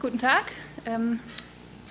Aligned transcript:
Guten 0.00 0.18
Tag. 0.18 0.44
Ähm, 0.86 1.20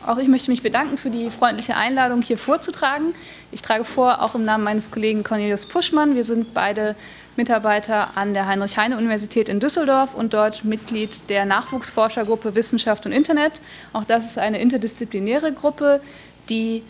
auch 0.04 0.17
ich 0.17 0.28
möchte 0.28 0.50
mich 0.50 0.63
bedanken 0.63 0.97
für 0.97 1.12
die 1.12 1.29
freundliche 1.29 1.75
Einladung, 1.75 2.23
hier 2.23 2.39
vorzutragen. 2.39 3.13
Ich 3.52 3.62
trage 3.62 3.84
vor, 3.84 4.23
auch 4.23 4.34
im 4.34 4.46
Namen 4.46 4.63
meines 4.63 4.89
Kollegen 4.89 5.23
Cornelius 5.23 5.68
Puschmann. 5.68 6.16
Wir 6.16 6.23
sind 6.23 6.55
beide 6.55 6.95
Mitarbeiter 7.36 8.18
an 8.18 8.34
der 8.34 8.48
Heinrich-Heine-Universität 8.48 9.48
in 9.48 9.59
Düsseldorf 9.59 10.16
und 10.16 10.34
dort 10.34 10.66
Mitglied 10.66 11.30
der 11.30 11.45
Nachwuchsforschergruppe 11.45 12.55
Wissenschaft 12.55 13.05
und 13.05 13.11
Internet. 13.11 13.61
Auch 13.93 14.05
das 14.05 14.32
ist 14.32 14.39
eine 14.39 14.60
interdisziplinäre 14.60 15.54
Gruppe, 15.54 16.02
die 16.50 16.82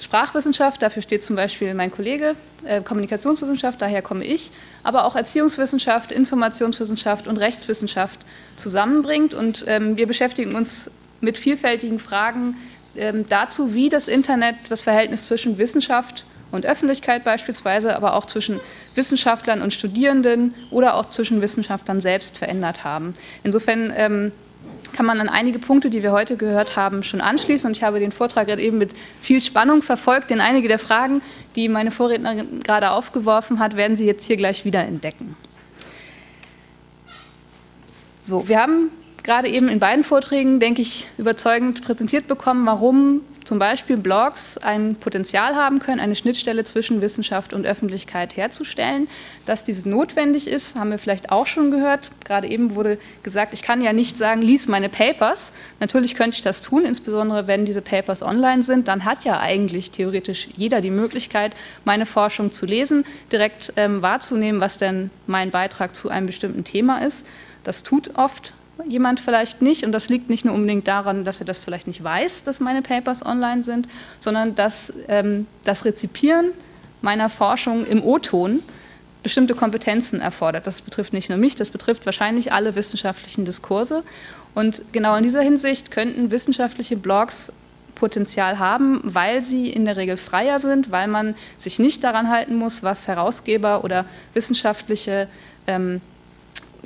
Sprachwissenschaft, 0.00 0.82
dafür 0.82 1.02
steht 1.02 1.22
zum 1.22 1.36
Beispiel 1.36 1.74
mein 1.74 1.90
Kollege, 1.90 2.34
äh, 2.64 2.80
Kommunikationswissenschaft, 2.80 3.82
daher 3.82 4.02
komme 4.02 4.24
ich, 4.24 4.50
aber 4.82 5.04
auch 5.04 5.16
Erziehungswissenschaft, 5.16 6.12
Informationswissenschaft 6.12 7.26
und 7.26 7.36
Rechtswissenschaft 7.36 8.20
zusammenbringt. 8.56 9.34
Und 9.34 9.64
ähm, 9.66 9.96
wir 9.96 10.06
beschäftigen 10.06 10.54
uns 10.54 10.90
mit 11.20 11.38
vielfältigen 11.38 11.98
Fragen 11.98 12.56
ähm, 12.96 13.26
dazu, 13.28 13.74
wie 13.74 13.88
das 13.88 14.08
Internet 14.08 14.56
das 14.68 14.82
Verhältnis 14.82 15.22
zwischen 15.22 15.58
Wissenschaft 15.58 16.26
und 16.50 16.64
Öffentlichkeit 16.64 17.24
beispielsweise, 17.24 17.94
aber 17.96 18.14
auch 18.14 18.24
zwischen 18.24 18.60
Wissenschaftlern 18.94 19.62
und 19.62 19.74
Studierenden 19.74 20.54
oder 20.70 20.94
auch 20.94 21.06
zwischen 21.06 21.40
Wissenschaftlern 21.40 22.00
selbst 22.00 22.38
verändert 22.38 22.84
haben. 22.84 23.14
Insofern 23.42 23.92
ähm, 23.94 24.32
kann 24.92 25.06
man 25.06 25.20
an 25.20 25.28
einige 25.28 25.58
Punkte, 25.58 25.90
die 25.90 26.02
wir 26.02 26.12
heute 26.12 26.36
gehört 26.36 26.76
haben, 26.76 27.02
schon 27.02 27.20
anschließen. 27.20 27.68
Und 27.68 27.76
ich 27.76 27.82
habe 27.82 28.00
den 28.00 28.12
Vortrag 28.12 28.48
gerade 28.48 28.62
eben 28.62 28.78
mit 28.78 28.90
viel 29.20 29.40
Spannung 29.40 29.82
verfolgt, 29.82 30.30
denn 30.30 30.40
einige 30.40 30.68
der 30.68 30.78
Fragen, 30.78 31.22
die 31.56 31.68
meine 31.68 31.90
Vorrednerin 31.90 32.60
gerade 32.62 32.90
aufgeworfen 32.90 33.58
hat, 33.58 33.76
werden 33.76 33.96
Sie 33.96 34.06
jetzt 34.06 34.26
hier 34.26 34.36
gleich 34.36 34.64
wieder 34.64 34.80
entdecken. 34.86 35.36
So, 38.22 38.48
wir 38.48 38.60
haben 38.60 38.90
gerade 39.22 39.48
eben 39.48 39.68
in 39.68 39.78
beiden 39.78 40.04
Vorträgen, 40.04 40.60
denke 40.60 40.82
ich, 40.82 41.06
überzeugend 41.16 41.82
präsentiert 41.82 42.26
bekommen, 42.26 42.66
warum 42.66 43.22
zum 43.48 43.58
Beispiel 43.58 43.96
Blogs 43.96 44.58
ein 44.58 44.96
Potenzial 44.96 45.56
haben 45.56 45.78
können, 45.78 46.00
eine 46.00 46.14
Schnittstelle 46.14 46.64
zwischen 46.64 47.00
Wissenschaft 47.00 47.54
und 47.54 47.64
Öffentlichkeit 47.64 48.36
herzustellen. 48.36 49.08
Dass 49.46 49.64
dieses 49.64 49.86
notwendig 49.86 50.46
ist, 50.46 50.76
haben 50.76 50.90
wir 50.90 50.98
vielleicht 50.98 51.32
auch 51.32 51.46
schon 51.46 51.70
gehört. 51.70 52.10
Gerade 52.26 52.46
eben 52.46 52.74
wurde 52.74 52.98
gesagt, 53.22 53.54
ich 53.54 53.62
kann 53.62 53.80
ja 53.80 53.94
nicht 53.94 54.18
sagen, 54.18 54.42
lies 54.42 54.68
meine 54.68 54.90
Papers. 54.90 55.52
Natürlich 55.80 56.14
könnte 56.14 56.36
ich 56.36 56.42
das 56.42 56.60
tun, 56.60 56.84
insbesondere 56.84 57.46
wenn 57.46 57.64
diese 57.64 57.80
Papers 57.80 58.22
online 58.22 58.62
sind. 58.62 58.86
Dann 58.86 59.06
hat 59.06 59.24
ja 59.24 59.40
eigentlich 59.40 59.92
theoretisch 59.92 60.48
jeder 60.54 60.82
die 60.82 60.90
Möglichkeit, 60.90 61.56
meine 61.86 62.04
Forschung 62.04 62.52
zu 62.52 62.66
lesen, 62.66 63.06
direkt 63.32 63.72
ähm, 63.76 64.02
wahrzunehmen, 64.02 64.60
was 64.60 64.76
denn 64.76 65.08
mein 65.26 65.50
Beitrag 65.50 65.96
zu 65.96 66.10
einem 66.10 66.26
bestimmten 66.26 66.64
Thema 66.64 66.98
ist. 66.98 67.26
Das 67.64 67.82
tut 67.82 68.10
oft 68.14 68.52
jemand 68.86 69.20
vielleicht 69.20 69.62
nicht. 69.62 69.84
Und 69.84 69.92
das 69.92 70.08
liegt 70.08 70.30
nicht 70.30 70.44
nur 70.44 70.54
unbedingt 70.54 70.86
daran, 70.86 71.24
dass 71.24 71.40
er 71.40 71.46
das 71.46 71.58
vielleicht 71.58 71.86
nicht 71.86 72.02
weiß, 72.02 72.44
dass 72.44 72.60
meine 72.60 72.82
Papers 72.82 73.24
online 73.24 73.62
sind, 73.62 73.88
sondern 74.20 74.54
dass 74.54 74.92
ähm, 75.08 75.46
das 75.64 75.84
Rezipieren 75.84 76.50
meiner 77.00 77.28
Forschung 77.28 77.86
im 77.86 78.02
O-Ton 78.02 78.62
bestimmte 79.22 79.54
Kompetenzen 79.54 80.20
erfordert. 80.20 80.66
Das 80.66 80.82
betrifft 80.82 81.12
nicht 81.12 81.28
nur 81.28 81.38
mich, 81.38 81.54
das 81.54 81.70
betrifft 81.70 82.06
wahrscheinlich 82.06 82.52
alle 82.52 82.74
wissenschaftlichen 82.74 83.44
Diskurse. 83.44 84.02
Und 84.54 84.82
genau 84.92 85.16
in 85.16 85.22
dieser 85.22 85.42
Hinsicht 85.42 85.90
könnten 85.90 86.30
wissenschaftliche 86.30 86.96
Blogs 86.96 87.52
Potenzial 87.94 88.58
haben, 88.60 89.00
weil 89.02 89.42
sie 89.42 89.70
in 89.70 89.84
der 89.84 89.96
Regel 89.96 90.16
freier 90.16 90.60
sind, 90.60 90.92
weil 90.92 91.08
man 91.08 91.34
sich 91.56 91.78
nicht 91.78 92.04
daran 92.04 92.30
halten 92.30 92.54
muss, 92.54 92.82
was 92.82 93.08
Herausgeber 93.08 93.82
oder 93.84 94.04
wissenschaftliche 94.34 95.28
ähm, 95.66 96.00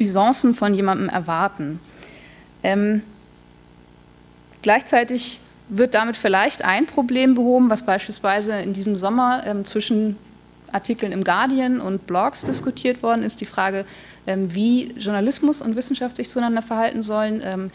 Usancen 0.01 0.55
von 0.55 0.75
jemandem 0.75 1.09
erwarten. 1.09 1.81
Ähm, 2.63 3.03
gleichzeitig 4.63 5.41
wird 5.69 5.95
damit 5.95 6.17
vielleicht 6.17 6.65
ein 6.65 6.87
Problem 6.87 7.35
behoben, 7.35 7.71
was 7.71 7.85
beispielsweise 7.85 8.55
in 8.61 8.73
diesem 8.73 8.97
Sommer 8.97 9.43
ähm, 9.47 9.65
zwischen 9.65 10.17
Artikeln 10.71 11.13
im 11.13 11.25
Guardian 11.25 11.81
und 11.81 12.07
Blogs 12.07 12.45
diskutiert 12.45 13.03
worden 13.03 13.23
ist, 13.23 13.41
die 13.41 13.47
Frage, 13.47 13.85
ähm, 14.27 14.55
wie 14.55 14.93
Journalismus 14.99 15.61
und 15.61 15.77
Wissenschaft 15.77 16.17
sich 16.17 16.29
zueinander 16.29 16.63
verhalten 16.63 17.03
sollen. 17.03 17.43
Ähm, 17.45 17.71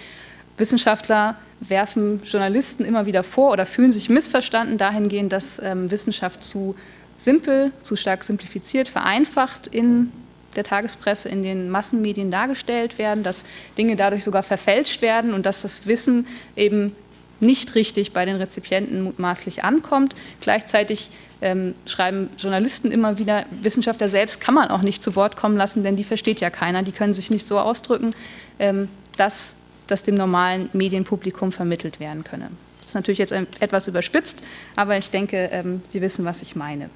Wissenschaftler 0.58 1.36
werfen 1.60 2.22
Journalisten 2.24 2.86
immer 2.86 3.06
wieder 3.06 3.24
vor 3.24 3.52
oder 3.52 3.66
fühlen 3.66 3.92
sich 3.92 4.10
missverstanden 4.10 4.78
dahingehend, 4.78 5.32
dass 5.32 5.60
ähm, 5.64 5.92
Wissenschaft 5.92 6.44
zu 6.44 6.76
simpel, 7.16 7.72
zu 7.82 7.96
stark 7.96 8.24
simplifiziert, 8.24 8.88
vereinfacht 8.88 9.68
in 9.68 10.12
der 10.58 10.66
Tagespresse 10.66 11.30
in 11.30 11.44
den 11.44 11.70
Massenmedien 11.70 12.32
dargestellt 12.32 12.98
werden, 12.98 13.24
dass 13.24 13.46
Dinge 13.78 13.96
dadurch 13.96 14.26
sogar 14.26 14.44
verfälscht 14.44 15.02
werden 15.02 15.34
und 15.34 15.46
dass 15.46 15.62
das 15.62 15.88
Wissen 15.88 16.28
eben 16.58 16.94
nicht 17.40 17.76
richtig 17.76 18.14
bei 18.14 18.26
den 18.26 18.36
Rezipienten 18.36 19.02
mutmaßlich 19.02 19.64
ankommt. 19.64 20.16
Gleichzeitig 20.42 21.10
ähm, 21.42 21.76
schreiben 21.86 22.30
Journalisten 22.38 22.92
immer 22.92 23.20
wieder, 23.20 23.46
Wissenschaftler 23.62 24.10
selbst 24.10 24.42
kann 24.42 24.56
man 24.56 24.70
auch 24.70 24.82
nicht 24.82 25.04
zu 25.04 25.16
Wort 25.16 25.36
kommen 25.36 25.56
lassen, 25.56 25.84
denn 25.84 25.96
die 25.96 26.04
versteht 26.04 26.42
ja 26.42 26.50
keiner, 26.50 26.84
die 26.84 26.92
können 26.92 27.14
sich 27.14 27.30
nicht 27.30 27.48
so 27.48 27.60
ausdrücken, 27.60 28.16
ähm, 28.60 28.90
dass 29.18 29.56
das 29.86 30.04
dem 30.04 30.16
normalen 30.16 30.70
Medienpublikum 30.74 31.52
vermittelt 31.52 32.00
werden 32.00 32.24
könne. 32.24 32.50
Das 32.80 32.88
ist 32.88 32.96
natürlich 32.96 33.20
jetzt 33.20 33.34
etwas 33.60 33.88
überspitzt, 33.88 34.42
aber 34.76 34.98
ich 34.98 35.12
denke, 35.12 35.50
ähm, 35.52 35.82
Sie 35.88 36.02
wissen, 36.02 36.26
was 36.26 36.42
ich 36.42 36.56
meine. 36.56 36.90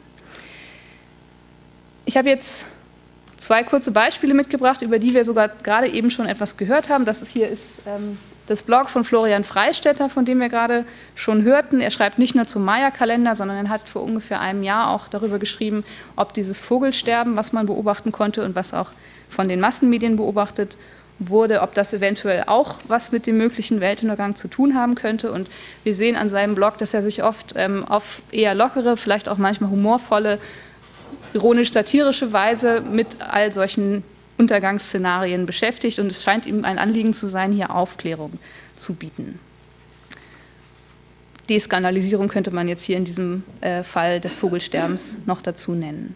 Ich 2.05 2.17
habe 2.17 2.29
jetzt 2.29 2.65
zwei 3.41 3.63
kurze 3.63 3.91
Beispiele 3.91 4.33
mitgebracht, 4.33 4.81
über 4.81 4.99
die 4.99 5.13
wir 5.13 5.25
sogar 5.25 5.49
gerade 5.49 5.87
eben 5.87 6.11
schon 6.11 6.27
etwas 6.27 6.57
gehört 6.57 6.89
haben. 6.89 7.05
Das 7.05 7.27
hier 7.27 7.49
ist 7.49 7.79
ähm, 7.87 8.17
das 8.45 8.63
Blog 8.63 8.89
von 8.89 9.03
Florian 9.03 9.43
Freistetter, 9.43 10.09
von 10.09 10.25
dem 10.25 10.39
wir 10.39 10.49
gerade 10.49 10.85
schon 11.15 11.43
hörten. 11.43 11.79
Er 11.81 11.89
schreibt 11.89 12.19
nicht 12.19 12.35
nur 12.35 12.45
zum 12.45 12.63
Maya-Kalender, 12.63 13.33
sondern 13.33 13.65
er 13.65 13.69
hat 13.69 13.89
vor 13.89 14.03
ungefähr 14.03 14.39
einem 14.39 14.61
Jahr 14.61 14.91
auch 14.91 15.07
darüber 15.07 15.39
geschrieben, 15.39 15.83
ob 16.15 16.33
dieses 16.33 16.59
Vogelsterben, 16.59 17.35
was 17.35 17.51
man 17.51 17.65
beobachten 17.65 18.11
konnte 18.11 18.43
und 18.45 18.55
was 18.55 18.73
auch 18.73 18.91
von 19.27 19.49
den 19.49 19.59
Massenmedien 19.59 20.17
beobachtet 20.17 20.77
wurde, 21.17 21.61
ob 21.61 21.73
das 21.73 21.93
eventuell 21.93 22.43
auch 22.47 22.75
was 22.87 23.11
mit 23.11 23.27
dem 23.27 23.37
möglichen 23.37 23.79
Weltuntergang 23.79 24.35
zu 24.35 24.47
tun 24.47 24.75
haben 24.75 24.95
könnte. 24.95 25.31
Und 25.31 25.49
wir 25.83 25.95
sehen 25.95 26.15
an 26.15 26.29
seinem 26.29 26.55
Blog, 26.55 26.77
dass 26.77 26.93
er 26.93 27.01
sich 27.01 27.23
oft 27.23 27.53
ähm, 27.55 27.85
auf 27.85 28.21
eher 28.31 28.53
lockere, 28.53 28.97
vielleicht 28.97 29.29
auch 29.29 29.37
manchmal 29.37 29.71
humorvolle 29.71 30.39
ironisch-satirische 31.33 32.33
Weise 32.33 32.81
mit 32.81 33.21
all 33.21 33.51
solchen 33.51 34.03
Untergangsszenarien 34.37 35.45
beschäftigt 35.45 35.99
und 35.99 36.11
es 36.11 36.23
scheint 36.23 36.45
ihm 36.45 36.65
ein 36.65 36.79
Anliegen 36.79 37.13
zu 37.13 37.27
sein, 37.27 37.51
hier 37.51 37.73
Aufklärung 37.73 38.33
zu 38.75 38.93
bieten. 38.93 39.39
Deskandalisierung 41.49 42.27
könnte 42.27 42.51
man 42.51 42.67
jetzt 42.67 42.83
hier 42.83 42.97
in 42.97 43.05
diesem 43.05 43.43
äh, 43.61 43.83
Fall 43.83 44.19
des 44.19 44.35
Vogelsterbens 44.35 45.17
noch 45.25 45.41
dazu 45.41 45.73
nennen. 45.73 46.15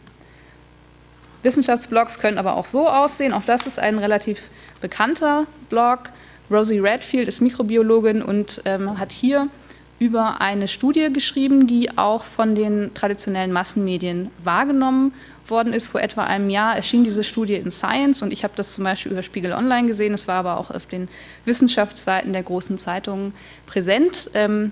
Wissenschaftsblogs 1.44 2.20
können 2.20 2.38
aber 2.38 2.56
auch 2.56 2.66
so 2.66 2.88
aussehen. 2.88 3.34
Auch 3.34 3.44
das 3.44 3.68
ist 3.68 3.78
ein 3.78 4.00
relativ 4.00 4.50
bekannter 4.82 5.46
Blog. 5.70 6.10
Rosie 6.50 6.80
Redfield 6.80 7.28
ist 7.28 7.42
Mikrobiologin 7.42 8.22
und 8.22 8.62
ähm, 8.66 9.00
hat 9.00 9.12
hier 9.12 9.50
über 9.98 10.42
eine 10.42 10.68
Studie 10.68 11.12
geschrieben, 11.12 11.68
die 11.68 11.98
auch 11.98 12.26
von 12.26 12.56
den 12.56 12.94
traditionellen 12.94 13.52
Massenmedien 13.52 14.30
wahrgenommen 14.44 15.14
worden 15.48 15.74
ist. 15.74 15.88
Vor 15.88 16.02
etwa 16.02 16.24
einem 16.24 16.50
Jahr 16.50 16.76
erschien 16.76 17.04
diese 17.04 17.24
Studie 17.24 17.56
in 17.56 17.72
Science 17.72 18.22
und 18.22 18.34
ich 18.34 18.44
habe 18.44 18.54
das 18.58 18.74
zum 18.74 18.84
Beispiel 18.84 19.14
über 19.14 19.24
Spiegel 19.24 19.54
Online 19.54 19.88
gesehen. 19.88 20.14
Es 20.14 20.28
war 20.28 20.36
aber 20.36 20.60
auch 20.60 20.70
auf 20.72 20.86
den 20.86 21.08
Wissenschaftsseiten 21.46 22.34
der 22.34 22.44
großen 22.44 22.78
Zeitungen 22.78 23.34
präsent. 23.66 24.32
Ähm, 24.34 24.72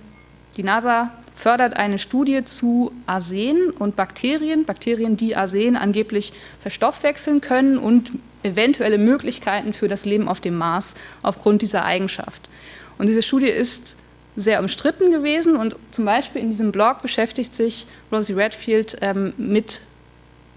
die 0.57 0.63
NASA 0.63 1.11
fördert 1.35 1.75
eine 1.77 1.99
Studie 1.99 2.43
zu 2.43 2.91
Arsen 3.05 3.71
und 3.71 3.95
Bakterien, 3.95 4.65
Bakterien, 4.65 5.17
die 5.17 5.35
Arsen 5.35 5.77
angeblich 5.77 6.33
verstoffwechseln 6.59 7.41
können 7.41 7.77
und 7.77 8.11
eventuelle 8.43 8.97
Möglichkeiten 8.97 9.73
für 9.73 9.87
das 9.87 10.05
Leben 10.05 10.27
auf 10.27 10.41
dem 10.41 10.57
Mars 10.57 10.95
aufgrund 11.21 11.61
dieser 11.61 11.85
Eigenschaft. 11.85 12.49
Und 12.97 13.07
diese 13.07 13.23
Studie 13.23 13.47
ist 13.47 13.95
sehr 14.35 14.59
umstritten 14.59 15.11
gewesen 15.11 15.55
und 15.55 15.75
zum 15.91 16.05
Beispiel 16.05 16.41
in 16.41 16.49
diesem 16.49 16.71
Blog 16.71 17.01
beschäftigt 17.01 17.53
sich 17.53 17.85
Rosie 18.11 18.33
Redfield 18.33 18.97
ähm, 19.01 19.33
mit 19.37 19.81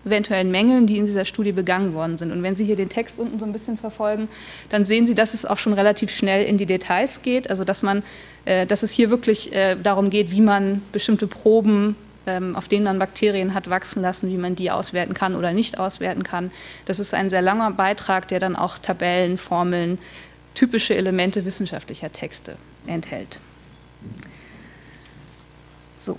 eventuellen 0.04 0.50
Mängeln, 0.50 0.86
die 0.86 0.98
in 0.98 1.04
dieser 1.04 1.24
Studie 1.24 1.52
begangen 1.52 1.92
worden 1.92 2.16
sind. 2.16 2.30
Und 2.30 2.42
wenn 2.42 2.54
Sie 2.54 2.64
hier 2.64 2.76
den 2.76 2.88
Text 2.88 3.18
unten 3.18 3.38
so 3.40 3.44
ein 3.44 3.52
bisschen 3.52 3.76
verfolgen, 3.76 4.28
dann 4.70 4.84
sehen 4.84 5.06
Sie, 5.06 5.16
dass 5.16 5.34
es 5.34 5.44
auch 5.44 5.58
schon 5.58 5.72
relativ 5.72 6.10
schnell 6.10 6.44
in 6.44 6.58
die 6.58 6.66
Details 6.66 7.22
geht, 7.22 7.50
also 7.50 7.64
dass 7.64 7.82
man, 7.82 8.04
äh, 8.44 8.66
dass 8.66 8.82
es 8.84 8.92
hier 8.92 9.10
wirklich 9.10 9.52
äh, 9.52 9.76
darum 9.76 10.10
geht, 10.10 10.30
wie 10.30 10.40
man 10.40 10.82
bestimmte 10.92 11.26
Proben 11.26 11.96
ähm, 12.26 12.56
auf 12.56 12.66
denen 12.68 12.84
man 12.84 12.98
Bakterien 12.98 13.54
hat 13.54 13.70
wachsen 13.70 14.02
lassen, 14.02 14.28
wie 14.30 14.36
man 14.36 14.56
die 14.56 14.70
auswerten 14.70 15.14
kann 15.14 15.36
oder 15.36 15.52
nicht 15.52 15.78
auswerten 15.78 16.24
kann. 16.24 16.50
Das 16.84 16.98
ist 16.98 17.14
ein 17.14 17.30
sehr 17.30 17.42
langer 17.42 17.70
Beitrag, 17.70 18.28
der 18.28 18.40
dann 18.40 18.56
auch 18.56 18.78
Tabellen, 18.78 19.38
Formeln, 19.38 19.98
typische 20.54 20.96
Elemente 20.96 21.44
wissenschaftlicher 21.44 22.12
Texte 22.12 22.56
enthält. 22.86 23.38
So. 25.96 26.18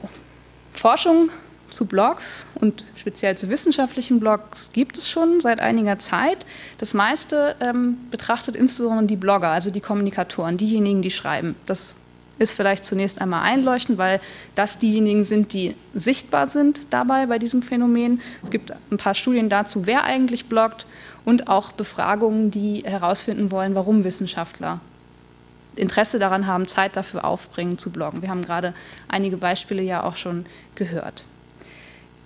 Forschung 0.73 1.29
zu 1.69 1.85
Blogs 1.85 2.47
und 2.55 2.85
speziell 2.95 3.37
zu 3.37 3.49
wissenschaftlichen 3.49 4.19
Blogs 4.19 4.71
gibt 4.71 4.97
es 4.97 5.09
schon 5.09 5.41
seit 5.41 5.59
einiger 5.59 5.99
Zeit. 5.99 6.45
Das 6.77 6.93
meiste 6.93 7.55
ähm, 7.59 7.97
betrachtet 8.09 8.55
insbesondere 8.55 9.05
die 9.05 9.15
Blogger, 9.15 9.49
also 9.49 9.71
die 9.71 9.81
Kommunikatoren, 9.81 10.57
diejenigen, 10.57 11.01
die 11.01 11.11
schreiben. 11.11 11.55
Das 11.65 11.95
ist 12.39 12.53
vielleicht 12.53 12.85
zunächst 12.85 13.19
einmal 13.19 13.43
einleuchtend, 13.43 13.97
weil 13.97 14.21
das 14.55 14.79
diejenigen 14.79 15.23
sind, 15.23 15.53
die 15.53 15.75
sichtbar 15.93 16.47
sind 16.47 16.81
dabei 16.91 17.25
bei 17.25 17.39
diesem 17.39 17.63
Phänomen. 17.63 18.21
Es 18.43 18.51
gibt 18.51 18.71
ein 18.91 18.97
paar 18.97 19.15
Studien 19.15 19.49
dazu, 19.49 19.85
wer 19.87 20.03
eigentlich 20.03 20.45
bloggt 20.45 20.85
und 21.25 21.49
auch 21.49 21.71
Befragungen, 21.71 22.51
die 22.51 22.83
herausfinden 22.85 23.51
wollen, 23.51 23.75
warum 23.75 24.03
Wissenschaftler 24.03 24.79
Interesse 25.79 26.19
daran 26.19 26.47
haben, 26.47 26.67
Zeit 26.67 26.95
dafür 26.95 27.25
aufbringen 27.25 27.77
zu 27.77 27.91
bloggen. 27.91 28.21
Wir 28.21 28.29
haben 28.29 28.41
gerade 28.41 28.73
einige 29.07 29.37
Beispiele 29.37 29.81
ja 29.81 30.03
auch 30.03 30.15
schon 30.15 30.45
gehört. 30.75 31.23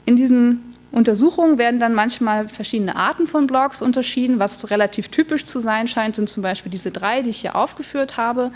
In 0.05 0.15
diesen 0.15 0.75
Untersuchungen 0.91 1.57
werden 1.57 1.79
dann 1.79 1.93
manchmal 1.93 2.49
verschiedene 2.49 2.95
Arten 2.95 3.27
von 3.27 3.47
Blogs 3.47 3.81
unterschieden. 3.81 4.39
Was 4.39 4.69
relativ 4.69 5.09
typisch 5.09 5.45
zu 5.45 5.59
sein 5.59 5.87
scheint, 5.87 6.15
sind 6.15 6.29
zum 6.29 6.43
Beispiel 6.43 6.71
diese 6.71 6.91
drei, 6.91 7.21
die 7.21 7.29
ich 7.29 7.41
hier 7.41 7.55
aufgeführt 7.55 8.17
habe. 8.17 8.51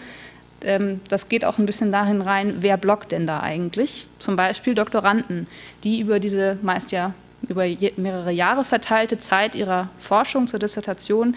Ähm, 0.62 1.00
das 1.07 1.30
geht 1.30 1.45
auch 1.45 1.57
ein 1.57 1.65
bisschen 1.65 1.91
dahin 1.91 2.21
rein, 2.21 2.57
wer 2.59 2.77
bloggt 2.77 3.12
denn 3.12 3.25
da 3.25 3.39
eigentlich? 3.39 4.07
Zum 4.19 4.36
Beispiel 4.36 4.75
Doktoranden, 4.75 5.48
die 5.83 6.01
über 6.01 6.19
diese 6.19 6.57
meist 6.62 6.91
ja 6.91 7.13
über 7.48 7.65
mehrere 7.98 8.31
Jahre 8.31 8.63
verteilte 8.63 9.19
Zeit 9.19 9.56
ihrer 9.56 9.89
Forschung 10.00 10.48
zur 10.48 10.59
Dissertation 10.59 11.36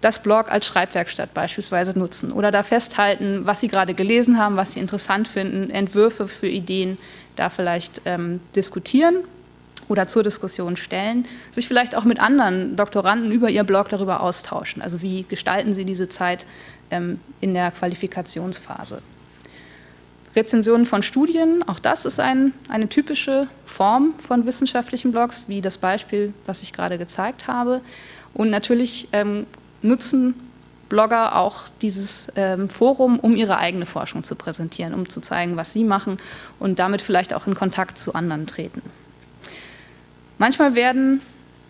das 0.00 0.22
Blog 0.22 0.50
als 0.50 0.66
Schreibwerkstatt 0.66 1.34
beispielsweise 1.34 1.98
nutzen 1.98 2.32
oder 2.32 2.50
da 2.50 2.62
festhalten, 2.62 3.42
was 3.44 3.60
sie 3.60 3.68
gerade 3.68 3.94
gelesen 3.94 4.38
haben, 4.38 4.56
was 4.56 4.72
sie 4.72 4.80
interessant 4.80 5.26
finden, 5.26 5.70
Entwürfe 5.70 6.28
für 6.28 6.48
Ideen 6.48 6.98
da 7.36 7.50
vielleicht 7.50 8.02
ähm, 8.04 8.40
diskutieren 8.54 9.16
oder 9.88 10.06
zur 10.06 10.22
Diskussion 10.22 10.76
stellen, 10.76 11.24
sich 11.50 11.66
vielleicht 11.66 11.96
auch 11.96 12.04
mit 12.04 12.20
anderen 12.20 12.76
Doktoranden 12.76 13.32
über 13.32 13.48
ihr 13.48 13.64
Blog 13.64 13.88
darüber 13.88 14.20
austauschen. 14.20 14.82
Also 14.82 15.02
wie 15.02 15.24
gestalten 15.24 15.74
sie 15.74 15.84
diese 15.84 16.08
Zeit 16.08 16.46
ähm, 16.90 17.20
in 17.40 17.54
der 17.54 17.70
Qualifikationsphase. 17.70 19.02
Rezensionen 20.36 20.86
von 20.86 21.02
Studien, 21.02 21.64
auch 21.66 21.78
das 21.78 22.04
ist 22.04 22.20
ein, 22.20 22.52
eine 22.68 22.88
typische 22.88 23.48
Form 23.66 24.14
von 24.18 24.46
wissenschaftlichen 24.46 25.10
Blogs, 25.10 25.44
wie 25.48 25.60
das 25.60 25.78
Beispiel, 25.78 26.32
was 26.46 26.62
ich 26.62 26.72
gerade 26.72 26.98
gezeigt 26.98 27.48
habe. 27.48 27.80
Und 28.34 28.50
natürlich 28.50 29.08
ähm, 29.12 29.46
nutzen 29.82 30.34
Blogger 30.88 31.36
auch 31.36 31.64
dieses 31.82 32.28
ähm, 32.34 32.68
Forum, 32.68 33.18
um 33.18 33.36
ihre 33.36 33.58
eigene 33.58 33.86
Forschung 33.86 34.24
zu 34.24 34.36
präsentieren, 34.36 34.94
um 34.94 35.08
zu 35.08 35.20
zeigen, 35.20 35.56
was 35.56 35.72
sie 35.72 35.84
machen 35.84 36.18
und 36.58 36.78
damit 36.78 37.02
vielleicht 37.02 37.34
auch 37.34 37.46
in 37.46 37.54
Kontakt 37.54 37.98
zu 37.98 38.14
anderen 38.14 38.46
treten. 38.46 38.82
Manchmal 40.38 40.74
werden 40.74 41.20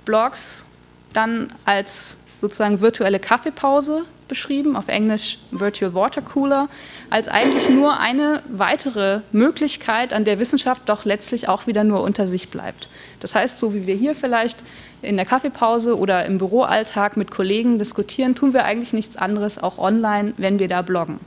Blogs 0.04 0.64
dann 1.12 1.48
als 1.64 2.18
sozusagen 2.40 2.80
virtuelle 2.80 3.18
Kaffeepause 3.18 4.04
beschrieben, 4.28 4.76
auf 4.76 4.88
Englisch 4.88 5.38
Virtual 5.50 5.94
Water 5.94 6.22
Cooler, 6.22 6.68
als 7.10 7.28
eigentlich 7.28 7.68
nur 7.70 7.98
eine 7.98 8.42
weitere 8.48 9.22
Möglichkeit, 9.32 10.12
an 10.12 10.24
der 10.24 10.38
Wissenschaft 10.38 10.82
doch 10.86 11.04
letztlich 11.04 11.48
auch 11.48 11.66
wieder 11.66 11.82
nur 11.82 12.02
unter 12.02 12.28
sich 12.28 12.50
bleibt. 12.50 12.90
Das 13.20 13.34
heißt, 13.34 13.58
so 13.58 13.74
wie 13.74 13.86
wir 13.86 13.96
hier 13.96 14.14
vielleicht 14.14 14.58
in 15.02 15.16
der 15.16 15.26
Kaffeepause 15.26 15.96
oder 15.96 16.24
im 16.26 16.38
Büroalltag 16.38 17.16
mit 17.16 17.30
Kollegen 17.30 17.78
diskutieren, 17.78 18.34
tun 18.34 18.52
wir 18.52 18.64
eigentlich 18.64 18.92
nichts 18.92 19.16
anderes, 19.16 19.58
auch 19.58 19.78
online, 19.78 20.34
wenn 20.36 20.58
wir 20.58 20.68
da 20.68 20.82
bloggen. 20.82 21.20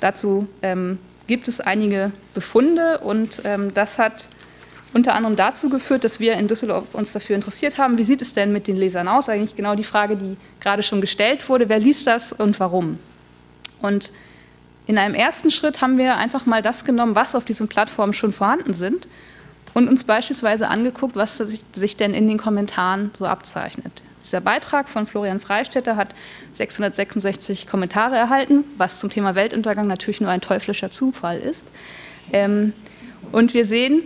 Dazu 0.00 0.46
ähm, 0.62 0.98
gibt 1.26 1.48
es 1.48 1.60
einige 1.60 2.12
Befunde 2.34 2.98
und 2.98 3.42
ähm, 3.44 3.72
das 3.72 3.98
hat 3.98 4.28
unter 4.92 5.14
anderem 5.14 5.36
dazu 5.36 5.70
geführt, 5.70 6.04
dass 6.04 6.20
wir 6.20 6.34
in 6.34 6.46
Düsseldorf 6.46 6.94
uns 6.94 7.12
dafür 7.12 7.34
interessiert 7.34 7.78
haben, 7.78 7.98
wie 7.98 8.04
sieht 8.04 8.22
es 8.22 8.34
denn 8.34 8.52
mit 8.52 8.68
den 8.68 8.76
Lesern 8.76 9.08
aus? 9.08 9.28
Eigentlich 9.28 9.56
genau 9.56 9.74
die 9.74 9.84
Frage, 9.84 10.16
die 10.16 10.36
gerade 10.60 10.82
schon 10.82 11.00
gestellt 11.00 11.48
wurde, 11.48 11.68
wer 11.68 11.80
liest 11.80 12.06
das 12.06 12.32
und 12.32 12.60
warum? 12.60 12.98
Und 13.82 14.12
in 14.86 14.98
einem 14.98 15.14
ersten 15.14 15.50
Schritt 15.50 15.80
haben 15.80 15.98
wir 15.98 16.16
einfach 16.16 16.46
mal 16.46 16.62
das 16.62 16.84
genommen, 16.84 17.14
was 17.14 17.34
auf 17.34 17.44
diesen 17.44 17.68
Plattformen 17.68 18.12
schon 18.12 18.32
vorhanden 18.32 18.74
sind 18.74 19.08
und 19.74 19.88
uns 19.88 20.04
beispielsweise 20.04 20.68
angeguckt, 20.68 21.16
was 21.16 21.36
sich 21.36 21.96
denn 21.96 22.14
in 22.14 22.28
den 22.28 22.38
Kommentaren 22.38 23.10
so 23.16 23.26
abzeichnet. 23.26 24.02
Dieser 24.24 24.40
Beitrag 24.40 24.88
von 24.88 25.06
Florian 25.06 25.38
Freistetter 25.38 25.96
hat 25.96 26.14
666 26.52 27.66
Kommentare 27.66 28.16
erhalten, 28.16 28.64
was 28.78 28.98
zum 28.98 29.10
Thema 29.10 29.34
Weltuntergang 29.34 29.86
natürlich 29.86 30.20
nur 30.20 30.30
ein 30.30 30.40
teuflischer 30.40 30.90
Zufall 30.90 31.38
ist. 31.38 31.66
Ähm, 32.32 32.72
und 33.32 33.52
wir 33.52 33.66
sehen, 33.66 34.02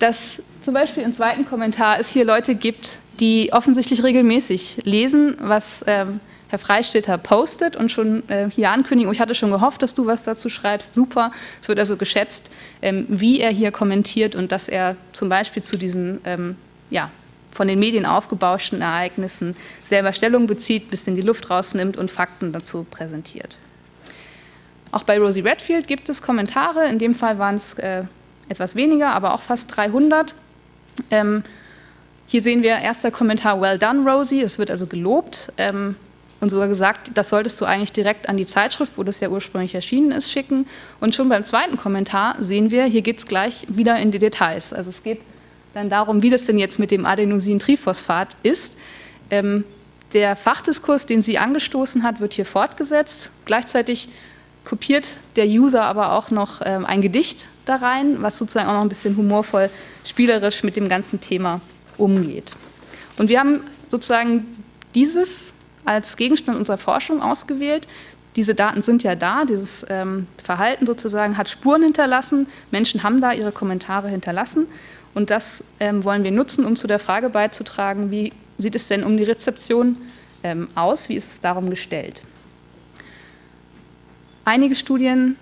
dass 0.00 0.42
zum 0.60 0.74
Beispiel 0.74 1.04
im 1.04 1.12
zweiten 1.12 1.46
Kommentar 1.46 2.00
es 2.00 2.10
hier 2.10 2.24
Leute 2.24 2.56
gibt, 2.56 2.98
die 3.20 3.52
offensichtlich 3.52 4.02
regelmäßig 4.02 4.78
lesen, 4.84 5.36
was 5.38 5.84
ähm, 5.86 6.20
Herr 6.50 6.58
Freistetter 6.58 7.16
postet 7.16 7.76
und 7.76 7.92
schon 7.92 8.28
äh, 8.28 8.50
hier 8.50 8.70
ankündigen, 8.70 9.12
ich 9.12 9.20
hatte 9.20 9.36
schon 9.36 9.52
gehofft, 9.52 9.82
dass 9.82 9.94
du 9.94 10.06
was 10.06 10.24
dazu 10.24 10.48
schreibst, 10.48 10.94
super. 10.94 11.30
Es 11.62 11.68
wird 11.68 11.78
also 11.78 11.96
geschätzt, 11.96 12.50
ähm, 12.82 13.06
wie 13.08 13.40
er 13.40 13.50
hier 13.50 13.70
kommentiert 13.70 14.34
und 14.34 14.50
dass 14.50 14.68
er 14.68 14.96
zum 15.12 15.28
Beispiel 15.28 15.62
zu 15.62 15.78
diesen 15.78 16.20
ähm, 16.24 16.56
ja, 16.90 17.10
von 17.54 17.68
den 17.68 17.78
Medien 17.78 18.04
aufgebauschten 18.04 18.82
Ereignissen 18.82 19.54
selber 19.84 20.12
Stellung 20.12 20.48
bezieht, 20.48 20.86
ein 20.86 20.90
bisschen 20.90 21.14
die 21.14 21.22
Luft 21.22 21.50
rausnimmt 21.50 21.96
und 21.96 22.10
Fakten 22.10 22.52
dazu 22.52 22.84
präsentiert. 22.90 23.56
Auch 24.90 25.04
bei 25.04 25.20
Rosie 25.20 25.40
Redfield 25.40 25.86
gibt 25.86 26.08
es 26.08 26.20
Kommentare, 26.20 26.88
in 26.88 26.98
dem 26.98 27.14
Fall 27.14 27.38
waren 27.38 27.54
es 27.54 27.74
äh, 27.74 28.02
etwas 28.48 28.74
weniger, 28.74 29.10
aber 29.10 29.34
auch 29.34 29.40
fast 29.40 29.76
300. 29.76 30.34
Ähm, 31.12 31.44
hier 32.26 32.42
sehen 32.42 32.64
wir 32.64 32.76
erster 32.78 33.12
Kommentar, 33.12 33.60
well 33.60 33.78
done 33.78 34.08
Rosie, 34.08 34.42
es 34.42 34.58
wird 34.58 34.70
also 34.70 34.88
gelobt. 34.88 35.52
Ähm, 35.56 35.94
und 36.40 36.48
sogar 36.48 36.68
gesagt, 36.68 37.10
das 37.14 37.28
solltest 37.28 37.60
du 37.60 37.64
eigentlich 37.64 37.92
direkt 37.92 38.28
an 38.28 38.36
die 38.36 38.46
Zeitschrift, 38.46 38.96
wo 38.96 39.02
das 39.02 39.20
ja 39.20 39.28
ursprünglich 39.28 39.74
erschienen 39.74 40.10
ist, 40.10 40.32
schicken. 40.32 40.66
Und 40.98 41.14
schon 41.14 41.28
beim 41.28 41.44
zweiten 41.44 41.76
Kommentar 41.76 42.36
sehen 42.40 42.70
wir, 42.70 42.84
hier 42.84 43.02
geht 43.02 43.18
es 43.18 43.26
gleich 43.26 43.66
wieder 43.68 43.98
in 43.98 44.10
die 44.10 44.18
Details. 44.18 44.72
Also 44.72 44.88
es 44.88 45.02
geht 45.02 45.20
dann 45.74 45.90
darum, 45.90 46.22
wie 46.22 46.30
das 46.30 46.46
denn 46.46 46.58
jetzt 46.58 46.78
mit 46.78 46.90
dem 46.90 47.04
Adenosintriphosphat 47.04 48.36
ist. 48.42 48.78
Ähm, 49.30 49.64
der 50.12 50.34
Fachdiskurs, 50.34 51.06
den 51.06 51.22
sie 51.22 51.38
angestoßen 51.38 52.02
hat, 52.02 52.20
wird 52.20 52.32
hier 52.32 52.46
fortgesetzt. 52.46 53.30
Gleichzeitig 53.44 54.08
kopiert 54.64 55.18
der 55.36 55.46
User 55.46 55.84
aber 55.84 56.12
auch 56.12 56.30
noch 56.30 56.60
ähm, 56.64 56.84
ein 56.84 57.00
Gedicht 57.00 57.46
da 57.64 57.76
rein, 57.76 58.20
was 58.22 58.38
sozusagen 58.38 58.68
auch 58.68 58.74
noch 58.74 58.82
ein 58.82 58.88
bisschen 58.88 59.16
humorvoll, 59.16 59.70
spielerisch 60.04 60.64
mit 60.64 60.74
dem 60.76 60.88
ganzen 60.88 61.20
Thema 61.20 61.60
umgeht. 61.96 62.52
Und 63.18 63.28
wir 63.28 63.38
haben 63.38 63.62
sozusagen 63.90 64.64
dieses 64.94 65.52
als 65.84 66.16
Gegenstand 66.16 66.58
unserer 66.58 66.78
Forschung 66.78 67.22
ausgewählt. 67.22 67.86
Diese 68.36 68.54
Daten 68.54 68.82
sind 68.82 69.02
ja 69.02 69.16
da, 69.16 69.44
dieses 69.44 69.84
ähm, 69.88 70.26
Verhalten 70.42 70.86
sozusagen 70.86 71.36
hat 71.36 71.48
Spuren 71.48 71.82
hinterlassen. 71.82 72.46
Menschen 72.70 73.02
haben 73.02 73.20
da 73.20 73.32
ihre 73.32 73.52
Kommentare 73.52 74.08
hinterlassen. 74.08 74.66
Und 75.14 75.30
das 75.30 75.64
ähm, 75.80 76.04
wollen 76.04 76.22
wir 76.22 76.30
nutzen, 76.30 76.64
um 76.64 76.76
zu 76.76 76.86
der 76.86 77.00
Frage 77.00 77.30
beizutragen, 77.30 78.10
wie 78.10 78.32
sieht 78.58 78.76
es 78.76 78.86
denn 78.86 79.02
um 79.02 79.16
die 79.16 79.24
Rezeption 79.24 79.96
ähm, 80.44 80.68
aus, 80.76 81.08
wie 81.08 81.16
ist 81.16 81.32
es 81.32 81.40
darum 81.40 81.70
gestellt. 81.70 82.22
Einige 84.44 84.76
Studien 84.76 85.36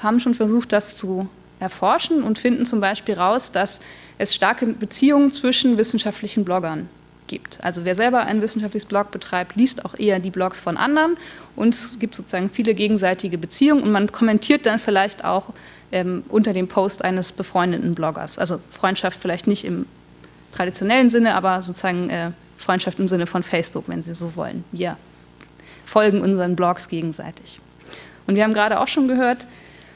haben 0.00 0.18
schon 0.20 0.34
versucht, 0.34 0.72
das 0.72 0.96
zu 0.96 1.28
erforschen 1.60 2.22
und 2.22 2.38
finden 2.38 2.66
zum 2.66 2.80
Beispiel 2.80 3.14
raus, 3.14 3.52
dass 3.52 3.80
es 4.18 4.34
starke 4.34 4.66
Beziehungen 4.66 5.30
zwischen 5.30 5.78
wissenschaftlichen 5.78 6.44
Bloggern 6.44 6.88
gibt. 7.26 7.62
Also 7.62 7.84
wer 7.84 7.94
selber 7.94 8.24
ein 8.24 8.42
wissenschaftliches 8.42 8.86
Blog 8.86 9.10
betreibt, 9.10 9.56
liest 9.56 9.84
auch 9.84 9.98
eher 9.98 10.18
die 10.18 10.30
Blogs 10.30 10.60
von 10.60 10.76
anderen 10.76 11.16
und 11.54 11.74
es 11.74 11.98
gibt 11.98 12.14
sozusagen 12.14 12.50
viele 12.50 12.74
gegenseitige 12.74 13.38
Beziehungen 13.38 13.82
und 13.82 13.92
man 13.92 14.10
kommentiert 14.12 14.66
dann 14.66 14.78
vielleicht 14.78 15.24
auch 15.24 15.52
ähm, 15.92 16.24
unter 16.28 16.52
dem 16.52 16.68
Post 16.68 17.04
eines 17.04 17.32
befreundeten 17.32 17.94
Bloggers. 17.94 18.38
Also 18.38 18.60
Freundschaft 18.70 19.20
vielleicht 19.20 19.46
nicht 19.46 19.64
im 19.64 19.86
traditionellen 20.52 21.10
Sinne, 21.10 21.34
aber 21.34 21.62
sozusagen 21.62 22.10
äh, 22.10 22.30
Freundschaft 22.58 22.98
im 22.98 23.08
Sinne 23.08 23.26
von 23.26 23.42
Facebook, 23.42 23.84
wenn 23.86 24.02
Sie 24.02 24.14
so 24.14 24.34
wollen. 24.36 24.64
Wir 24.72 24.96
folgen 25.84 26.20
unseren 26.20 26.56
Blogs 26.56 26.88
gegenseitig. 26.88 27.60
Und 28.26 28.34
wir 28.34 28.42
haben 28.42 28.54
gerade 28.54 28.80
auch 28.80 28.88
schon 28.88 29.08
gehört, 29.08 29.46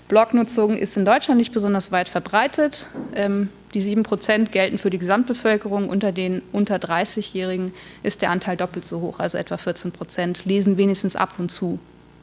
Blognutzung 0.09 0.77
ist 0.77 0.97
in 0.97 1.05
Deutschland 1.05 1.39
nicht 1.39 1.53
besonders 1.53 1.93
weit 1.93 2.09
verbreitet. 2.09 2.87
Ähm, 3.15 3.49
die 3.75 3.81
7 3.81 4.03
Prozent 4.03 4.53
gelten 4.53 4.79
für 4.79 4.91
die 4.91 4.99
Gesamtbevölkerung. 4.99 5.89
Unter 5.89 6.12
den 6.12 6.43
unter 6.53 6.77
30-Jährigen 6.77 7.73
ist 8.03 8.23
der 8.23 8.31
Anteil 8.31 8.57
doppelt 8.57 8.85
so 8.85 9.00
hoch, 9.00 9.19
also 9.19 9.39
etwa 9.39 9.57
14 9.57 9.93
Prozent 9.93 10.45
lesen 10.45 10.77
wenigstens 10.77 11.17
ab 11.17 11.35
und 11.39 11.50
zu 11.50 11.79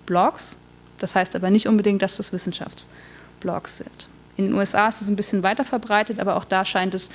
Blogs. 0.05 0.57
Das 0.99 1.15
heißt 1.15 1.35
aber 1.35 1.49
nicht 1.49 1.67
unbedingt, 1.67 2.01
dass 2.01 2.17
das 2.17 2.33
Wissenschaftsblogs 2.33 3.77
sind. 3.77 4.07
In 4.35 4.45
den 4.45 4.53
USA 4.53 4.87
ist 4.87 5.01
es 5.01 5.09
ein 5.09 5.15
bisschen 5.15 5.43
weiter 5.43 5.65
verbreitet, 5.65 6.19
aber 6.19 6.35
auch 6.35 6.45
da 6.45 6.65
scheint 6.65 6.93
es 6.93 7.09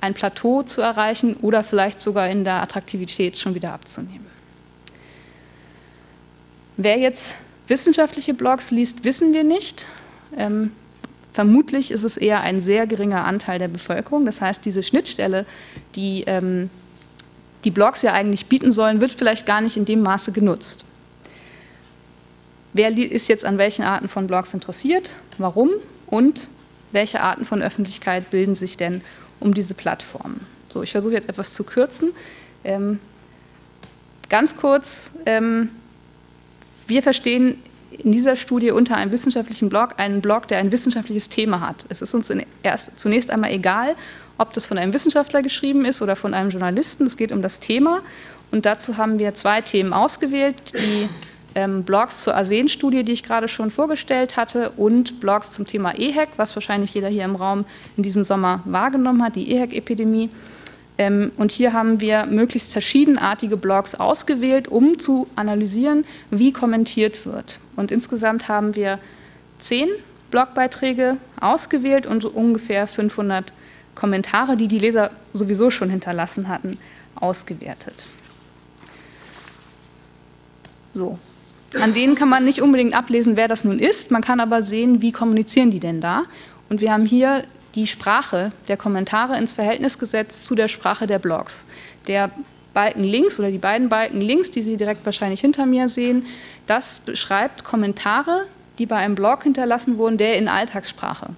ein 0.00 0.14
Plateau 0.14 0.62
zu 0.62 0.80
erreichen 0.80 1.36
oder 1.36 1.64
vielleicht 1.64 2.00
sogar 2.00 2.28
in 2.28 2.44
der 2.44 2.62
Attraktivität 2.62 3.38
schon 3.38 3.54
wieder 3.54 3.72
abzunehmen. 3.72 4.26
Wer 6.76 6.98
jetzt 6.98 7.34
wissenschaftliche 7.66 8.34
Blogs 8.34 8.70
liest, 8.70 9.04
wissen 9.04 9.32
wir 9.32 9.44
nicht. 9.44 9.86
Ähm, 10.36 10.72
vermutlich 11.38 11.92
ist 11.92 12.02
es 12.02 12.16
eher 12.16 12.40
ein 12.40 12.60
sehr 12.60 12.88
geringer 12.88 13.24
Anteil 13.24 13.60
der 13.60 13.68
Bevölkerung. 13.68 14.26
Das 14.26 14.40
heißt, 14.40 14.64
diese 14.64 14.82
Schnittstelle, 14.82 15.46
die 15.94 16.24
ähm, 16.26 16.68
die 17.62 17.70
Blogs 17.70 18.02
ja 18.02 18.12
eigentlich 18.12 18.46
bieten 18.46 18.72
sollen, 18.72 19.00
wird 19.00 19.12
vielleicht 19.12 19.46
gar 19.46 19.60
nicht 19.60 19.76
in 19.76 19.84
dem 19.84 20.02
Maße 20.02 20.32
genutzt. 20.32 20.84
Wer 22.72 22.90
ist 22.98 23.28
jetzt 23.28 23.44
an 23.44 23.56
welchen 23.56 23.84
Arten 23.84 24.08
von 24.08 24.26
Blogs 24.26 24.52
interessiert? 24.52 25.14
Warum? 25.38 25.70
Und 26.08 26.48
welche 26.90 27.20
Arten 27.20 27.44
von 27.44 27.62
Öffentlichkeit 27.62 28.30
bilden 28.30 28.56
sich 28.56 28.76
denn 28.76 29.00
um 29.38 29.54
diese 29.54 29.74
Plattformen? 29.74 30.44
So, 30.68 30.82
ich 30.82 30.90
versuche 30.90 31.12
jetzt 31.12 31.28
etwas 31.28 31.54
zu 31.54 31.62
kürzen. 31.62 32.10
Ähm, 32.64 32.98
ganz 34.28 34.56
kurz, 34.56 35.12
ähm, 35.24 35.70
wir 36.88 37.04
verstehen 37.04 37.62
in 37.98 38.12
dieser 38.12 38.36
Studie 38.36 38.70
unter 38.70 38.96
einem 38.96 39.10
wissenschaftlichen 39.12 39.68
Blog 39.68 39.94
einen 39.96 40.20
Blog, 40.20 40.48
der 40.48 40.58
ein 40.58 40.72
wissenschaftliches 40.72 41.28
Thema 41.28 41.60
hat. 41.60 41.84
Es 41.88 42.00
ist 42.00 42.14
uns 42.14 42.32
erst, 42.62 42.98
zunächst 42.98 43.30
einmal 43.30 43.50
egal, 43.50 43.96
ob 44.38 44.52
das 44.52 44.66
von 44.66 44.78
einem 44.78 44.94
Wissenschaftler 44.94 45.42
geschrieben 45.42 45.84
ist 45.84 46.00
oder 46.00 46.16
von 46.16 46.32
einem 46.32 46.50
Journalisten. 46.50 47.06
Es 47.06 47.16
geht 47.16 47.32
um 47.32 47.42
das 47.42 47.60
Thema. 47.60 48.02
Und 48.50 48.66
dazu 48.66 48.96
haben 48.96 49.18
wir 49.18 49.34
zwei 49.34 49.60
Themen 49.60 49.92
ausgewählt, 49.92 50.54
die 50.74 51.08
ähm, 51.54 51.82
Blogs 51.82 52.22
zur 52.22 52.34
Arsen-Studie, 52.36 53.02
die 53.02 53.12
ich 53.12 53.24
gerade 53.24 53.48
schon 53.48 53.70
vorgestellt 53.70 54.36
hatte, 54.36 54.70
und 54.70 55.20
Blogs 55.20 55.50
zum 55.50 55.66
Thema 55.66 55.92
EHEC, 55.98 56.30
was 56.36 56.54
wahrscheinlich 56.54 56.94
jeder 56.94 57.08
hier 57.08 57.24
im 57.24 57.36
Raum 57.36 57.64
in 57.96 58.04
diesem 58.04 58.24
Sommer 58.24 58.62
wahrgenommen 58.64 59.22
hat, 59.22 59.36
die 59.36 59.52
EHEC-Epidemie. 59.52 60.30
Ähm, 60.98 61.32
und 61.36 61.52
hier 61.52 61.72
haben 61.72 62.00
wir 62.00 62.26
möglichst 62.26 62.72
verschiedenartige 62.72 63.56
Blogs 63.56 63.94
ausgewählt, 63.94 64.68
um 64.68 64.98
zu 64.98 65.26
analysieren, 65.36 66.04
wie 66.30 66.52
kommentiert 66.52 67.26
wird. 67.26 67.58
Und 67.78 67.92
insgesamt 67.92 68.48
haben 68.48 68.74
wir 68.74 68.98
zehn 69.60 69.88
Blogbeiträge 70.32 71.16
ausgewählt 71.40 72.06
und 72.06 72.24
ungefähr 72.24 72.88
500 72.88 73.52
Kommentare, 73.94 74.56
die 74.56 74.66
die 74.66 74.80
Leser 74.80 75.12
sowieso 75.32 75.70
schon 75.70 75.88
hinterlassen 75.88 76.48
hatten, 76.48 76.76
ausgewertet. 77.14 78.08
So. 80.92 81.20
An 81.80 81.94
denen 81.94 82.16
kann 82.16 82.28
man 82.28 82.44
nicht 82.44 82.60
unbedingt 82.62 82.94
ablesen, 82.94 83.36
wer 83.36 83.46
das 83.46 83.64
nun 83.64 83.78
ist. 83.78 84.10
Man 84.10 84.22
kann 84.22 84.40
aber 84.40 84.64
sehen, 84.64 85.00
wie 85.00 85.12
kommunizieren 85.12 85.70
die 85.70 85.80
denn 85.80 86.00
da. 86.00 86.24
Und 86.68 86.80
wir 86.80 86.92
haben 86.92 87.06
hier 87.06 87.44
die 87.76 87.86
Sprache 87.86 88.50
der 88.66 88.76
Kommentare 88.76 89.38
ins 89.38 89.52
Verhältnis 89.52 90.00
gesetzt 90.00 90.44
zu 90.44 90.56
der 90.56 90.66
Sprache 90.66 91.06
der 91.06 91.20
Blogs. 91.20 91.64
Der 92.08 92.32
Balken 92.74 93.04
links 93.04 93.38
oder 93.38 93.50
die 93.50 93.58
beiden 93.58 93.88
Balken 93.88 94.20
links, 94.20 94.50
die 94.50 94.62
Sie 94.62 94.76
direkt 94.76 95.04
wahrscheinlich 95.04 95.40
hinter 95.40 95.66
mir 95.66 95.88
sehen, 95.88 96.26
das 96.66 97.00
beschreibt 97.00 97.64
Kommentare, 97.64 98.46
die 98.78 98.86
bei 98.86 98.96
einem 98.96 99.14
Blog 99.14 99.42
hinterlassen 99.42 99.98
wurden, 99.98 100.18
der 100.18 100.36
in 100.36 100.48
Alltagssprache 100.48 101.30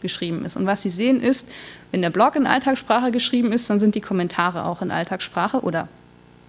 geschrieben 0.00 0.44
ist. 0.44 0.56
Und 0.56 0.66
was 0.66 0.82
Sie 0.82 0.90
sehen 0.90 1.20
ist, 1.20 1.48
wenn 1.92 2.02
der 2.02 2.10
Blog 2.10 2.36
in 2.36 2.46
Alltagssprache 2.46 3.10
geschrieben 3.10 3.52
ist, 3.52 3.68
dann 3.70 3.78
sind 3.78 3.94
die 3.94 4.00
Kommentare 4.00 4.64
auch 4.64 4.82
in 4.82 4.90
Alltagssprache 4.90 5.60
oder 5.60 5.88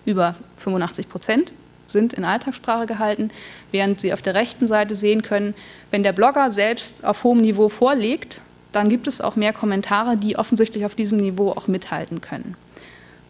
über 0.06 0.36
85 0.58 1.10
Prozent 1.10 1.54
sind 1.88 2.14
in 2.14 2.26
Alltagssprache 2.26 2.86
gehalten, 2.86 3.32
während 3.72 4.02
Sie 4.02 4.14
auf 4.14 4.22
der 4.22 4.36
rechten 4.36 4.68
Seite 4.68 4.96
sehen 4.96 5.22
können, 5.22 5.54
wenn 5.92 6.04
der 6.04 6.14
Blogger 6.14 6.50
selbst 6.50 7.06
auf 7.06 7.24
hohem 7.24 7.40
Niveau 7.40 7.70
vorlegt, 7.70 8.42
dann 8.72 8.90
gibt 8.90 9.08
es 9.08 9.22
auch 9.22 9.36
mehr 9.36 9.54
Kommentare, 9.54 10.18
die 10.18 10.38
offensichtlich 10.38 10.86
auf 10.86 10.96
diesem 10.96 11.18
Niveau 11.18 11.52
auch 11.52 11.68
mithalten 11.68 12.22
können. 12.22 12.56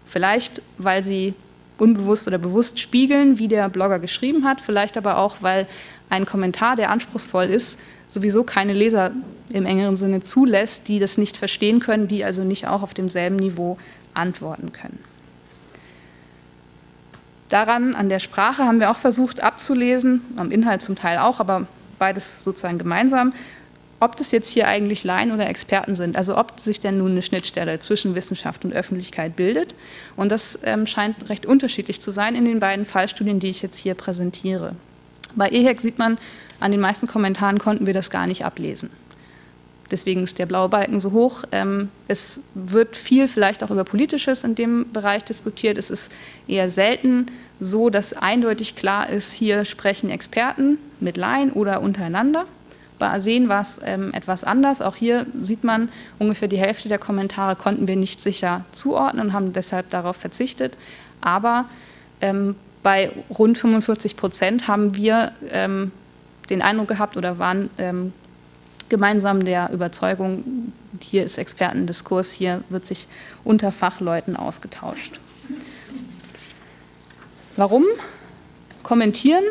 Vielleicht, 0.08 0.62
weil 0.78 1.04
sie 1.04 1.34
unbewusst 1.78 2.28
oder 2.28 2.38
bewusst 2.38 2.80
spiegeln, 2.80 3.38
wie 3.38 3.48
der 3.48 3.70
Blogger 3.70 4.00
geschrieben 4.00 4.46
hat, 4.46 4.62
vielleicht 4.62 4.98
aber 4.98 5.18
auch, 5.18 5.38
weil 5.42 5.68
ein 6.10 6.26
Kommentar, 6.26 6.76
der 6.76 6.90
anspruchsvoll 6.90 7.46
ist, 7.46 7.80
sowieso 8.08 8.44
keine 8.44 8.74
Leser 8.74 9.12
im 9.50 9.66
engeren 9.66 9.98
Sinne 9.98 10.22
zulässt, 10.22 10.88
die 10.88 11.00
das 11.00 11.18
nicht 11.18 11.38
verstehen 11.38 11.80
können, 11.80 12.08
die 12.08 12.24
also 12.24 12.44
nicht 12.44 12.68
auch 12.68 12.82
auf 12.82 12.94
demselben 12.94 13.36
Niveau 13.36 13.78
antworten 14.14 14.72
können. 14.72 15.00
Daran, 17.50 17.96
an 17.96 18.10
der 18.10 18.20
Sprache, 18.20 18.66
haben 18.66 18.80
wir 18.80 18.92
auch 18.92 18.98
versucht 18.98 19.42
abzulesen, 19.42 20.22
am 20.36 20.52
Inhalt 20.52 20.82
zum 20.82 20.96
Teil 20.96 21.18
auch, 21.20 21.40
aber 21.40 21.68
beides 21.98 22.40
sozusagen 22.44 22.78
gemeinsam, 22.78 23.34
ob 24.00 24.16
das 24.16 24.32
jetzt 24.32 24.50
hier 24.50 24.68
eigentlich 24.68 25.04
Laien 25.04 25.32
oder 25.32 25.48
Experten 25.50 25.96
sind, 25.96 26.18
also 26.18 26.38
ob 26.38 26.60
sich 26.60 26.80
denn 26.80 27.00
nun 27.00 27.12
eine 27.12 27.22
Schnittstelle 27.22 27.80
zwischen 27.80 28.14
Wissenschaft 28.16 28.64
und 28.64 28.74
Öffentlichkeit 28.74 29.36
bildet. 29.36 29.74
Und 30.16 30.32
das 30.32 30.60
ähm, 30.64 30.86
scheint 30.86 31.30
recht 31.30 31.46
unterschiedlich 31.46 32.00
zu 32.00 32.12
sein 32.12 32.36
in 32.36 32.46
den 32.46 32.60
beiden 32.60 32.86
Fallstudien, 32.86 33.40
die 33.40 33.50
ich 33.50 33.62
jetzt 33.62 33.78
hier 33.78 33.96
präsentiere. 33.96 34.76
Bei 35.36 35.50
EHEC 35.50 35.82
sieht 35.82 35.98
man, 35.98 36.18
an 36.60 36.72
den 36.72 36.80
meisten 36.80 37.08
Kommentaren 37.08 37.60
konnten 37.60 37.86
wir 37.86 37.94
das 37.94 38.10
gar 38.10 38.28
nicht 38.28 38.46
ablesen. 38.46 38.92
Deswegen 39.90 40.24
ist 40.24 40.38
der 40.38 40.46
blaue 40.46 40.70
Balken 40.70 41.00
so 41.00 41.12
hoch. 41.12 41.44
Ähm, 41.52 41.90
es 42.08 42.42
wird 42.54 42.98
viel 42.98 43.28
vielleicht 43.28 43.64
auch 43.64 43.72
über 43.72 43.84
Politisches 43.84 44.44
in 44.44 44.56
dem 44.56 44.92
Bereich 44.92 45.24
diskutiert. 45.24 45.78
Es 45.78 45.90
ist 45.90 46.12
eher 46.48 46.70
selten 46.70 47.28
so, 47.60 47.90
dass 47.90 48.14
eindeutig 48.14 48.76
klar 48.76 49.10
ist, 49.10 49.34
hier 49.34 49.66
sprechen 49.66 50.10
Experten 50.10 50.78
mit 51.00 51.18
Laien 51.18 51.52
oder 51.52 51.82
untereinander. 51.82 52.46
Bei 53.00 53.10
Arsen 53.10 53.48
war 53.48 53.62
es 53.62 53.80
ähm, 53.84 54.14
etwas 54.14 54.44
anders. 54.44 54.82
Auch 54.82 54.96
hier 54.96 55.28
sieht 55.44 55.64
man, 55.64 55.90
ungefähr 56.20 56.48
die 56.48 56.58
Hälfte 56.58 56.90
der 56.90 56.98
Kommentare 56.98 57.56
konnten 57.56 57.88
wir 57.88 57.96
nicht 57.96 58.20
sicher 58.22 58.66
zuordnen 58.72 59.28
und 59.28 59.34
haben 59.34 59.54
deshalb 59.54 59.90
darauf 59.90 60.16
verzichtet. 60.16 60.78
Aber 61.22 61.66
ähm, 62.22 62.56
bei 62.84 63.12
rund 63.30 63.58
45 63.58 64.18
Prozent 64.18 64.68
haben 64.68 64.96
wir 64.96 65.34
ähm, 65.52 65.92
den 66.50 66.62
Eindruck 66.62 66.88
gehabt 66.88 67.18
oder 67.18 67.38
waren 67.38 67.70
ähm, 67.78 68.14
gemeinsam 68.90 69.44
der 69.46 69.72
Überzeugung, 69.72 70.72
hier 71.02 71.24
ist 71.24 71.38
Expertendiskurs, 71.38 72.32
hier 72.32 72.64
wird 72.70 72.86
sich 72.86 73.08
unter 73.44 73.72
Fachleuten 73.72 74.36
ausgetauscht. 74.36 75.20
Warum? 77.58 77.84
Kommentieren 78.84 79.44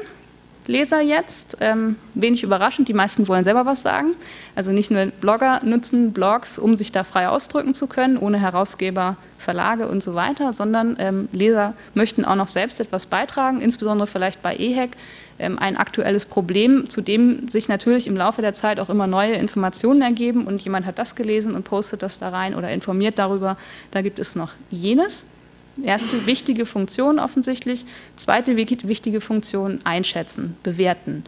Leser 0.67 1.01
jetzt. 1.01 1.59
Ähm, 1.61 1.97
wenig 2.15 2.43
überraschend, 2.43 2.89
die 2.89 2.95
meisten 2.95 3.29
wollen 3.29 3.45
selber 3.45 3.67
was 3.67 3.83
sagen. 3.83 4.15
Also 4.55 4.73
nicht 4.73 4.91
nur 4.91 5.07
Blogger 5.07 5.61
nutzen 5.65 6.13
Blogs, 6.13 6.59
um 6.59 6.77
sich 6.77 6.93
da 6.93 7.05
frei 7.05 7.29
ausdrücken 7.29 7.75
zu 7.75 7.87
können, 7.87 8.17
ohne 8.17 8.41
Herausgeber, 8.41 9.17
Verlage 9.39 9.89
und 9.89 10.03
so 10.03 10.15
weiter, 10.15 10.53
sondern 10.53 10.97
ähm, 10.99 11.29
Leser 11.33 11.75
möchten 11.95 12.25
auch 12.25 12.35
noch 12.35 12.49
selbst 12.49 12.81
etwas 12.81 13.07
beitragen, 13.07 13.61
insbesondere 13.61 14.07
vielleicht 14.07 14.43
bei 14.43 14.57
EHEC 14.57 14.97
ähm, 15.39 15.59
ein 15.59 15.77
aktuelles 15.77 16.25
Problem, 16.25 16.89
zu 16.89 17.01
dem 17.01 17.51
sich 17.51 17.69
natürlich 17.69 18.07
im 18.07 18.17
Laufe 18.17 18.41
der 18.41 18.55
Zeit 18.55 18.81
auch 18.81 18.89
immer 18.89 19.07
neue 19.07 19.35
Informationen 19.35 20.03
ergeben 20.03 20.47
und 20.47 20.63
jemand 20.63 20.87
hat 20.87 20.99
das 20.99 21.15
gelesen 21.15 21.55
und 21.55 21.65
postet 21.65 22.03
das 22.03 22.19
da 22.19 22.31
rein 22.31 22.55
oder 22.55 22.71
informiert 22.71 23.19
darüber, 23.19 23.57
da 23.91 24.03
gibt 24.03 24.19
es 24.19 24.35
noch 24.35 24.53
jenes. 24.71 25.25
Erste 25.83 26.27
wichtige 26.27 26.65
Funktion 26.67 27.19
offensichtlich. 27.19 27.85
Zweite 28.17 28.57
wichtige 28.57 29.21
Funktion 29.21 29.81
einschätzen, 29.85 30.57
bewerten. 30.63 31.25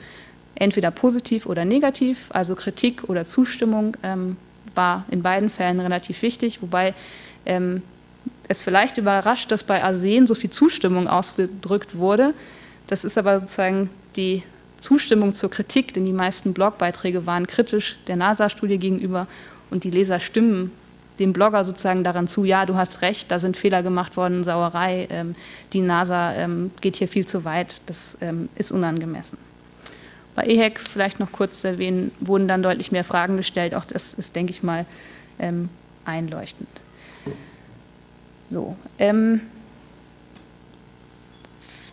Entweder 0.55 0.91
positiv 0.91 1.47
oder 1.47 1.65
negativ, 1.65 2.29
also 2.31 2.55
Kritik 2.57 3.09
oder 3.09 3.25
Zustimmung 3.25 3.97
ähm, 4.03 4.37
war 4.75 5.05
in 5.11 5.23
beiden 5.23 5.51
Fällen 5.51 5.81
relativ 5.81 6.23
wichtig, 6.23 6.63
wobei 6.63 6.95
ähm, 7.47 7.83
es 8.49 8.63
vielleicht 8.63 8.99
überrascht, 8.99 9.53
dass 9.53 9.63
bei 9.63 9.85
Arsen 9.85 10.27
so 10.27 10.35
viel 10.35 10.51
Zustimmung 10.51 11.07
ausgedrückt 11.09 11.97
wurde. 11.97 12.35
Das 12.87 13.05
ist 13.05 13.19
aber 13.19 13.39
sozusagen 13.39 13.91
die 14.17 14.43
Zustimmung 14.79 15.35
zur 15.35 15.51
Kritik, 15.51 15.93
denn 15.95 16.05
die 16.05 16.13
meisten 16.13 16.55
Blogbeiträge 16.55 17.27
waren 17.27 17.47
kritisch 17.47 17.97
der 18.07 18.17
NASA-Studie 18.17 18.79
gegenüber 18.79 19.27
und 19.71 19.85
die 19.85 19.91
Leser 19.91 20.21
stimmen 20.21 20.73
dem 21.19 21.33
Blogger 21.33 21.65
sozusagen 21.65 22.05
daran 22.05 22.29
zu, 22.29 22.45
ja, 22.45 22.67
du 22.67 22.77
hast 22.77 23.03
recht, 23.03 23.31
da 23.31 23.39
sind 23.39 23.57
Fehler 23.57 23.83
gemacht 23.83 24.17
worden, 24.17 24.45
Sauerei, 24.45 25.09
ähm, 25.11 25.35
die 25.73 25.81
NASA 25.81 26.35
ähm, 26.35 26.71
geht 26.81 26.97
hier 26.97 27.09
viel 27.09 27.27
zu 27.27 27.45
weit, 27.45 27.81
das 27.87 28.17
ähm, 28.21 28.49
ist 28.57 28.73
unangemessen. 28.73 29.39
Bei 30.35 30.45
EHEC 30.45 30.79
vielleicht 30.79 31.19
noch 31.19 31.33
kurz 31.33 31.63
zu 31.63 31.69
erwähnen, 31.69 32.13
wurden 32.21 32.47
dann 32.47 32.63
deutlich 32.63 32.93
mehr 32.93 33.05
Fragen 33.05 33.37
gestellt, 33.37 33.75
auch 33.75 33.85
das 33.85 34.15
ist, 34.15 34.37
denke 34.37 34.53
ich 34.53 34.63
mal, 34.63 34.87
ähm, 35.39 35.69
einleuchtend. 36.05 36.69
So, 38.49 38.77
ähm, 38.99 39.41